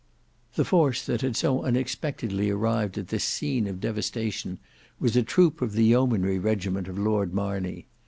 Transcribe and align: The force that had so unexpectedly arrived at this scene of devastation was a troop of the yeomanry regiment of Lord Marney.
The 0.55 0.65
force 0.65 1.05
that 1.05 1.21
had 1.21 1.35
so 1.35 1.61
unexpectedly 1.61 2.49
arrived 2.49 2.97
at 2.97 3.09
this 3.09 3.23
scene 3.23 3.67
of 3.67 3.79
devastation 3.79 4.57
was 4.99 5.15
a 5.15 5.21
troop 5.21 5.61
of 5.61 5.73
the 5.73 5.85
yeomanry 5.85 6.39
regiment 6.39 6.87
of 6.87 6.97
Lord 6.97 7.35
Marney. 7.35 7.85